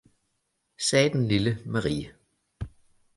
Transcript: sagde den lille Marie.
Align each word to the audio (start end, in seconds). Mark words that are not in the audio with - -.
sagde 0.79 1.09
den 1.09 1.27
lille 1.27 1.57
Marie. 1.65 2.13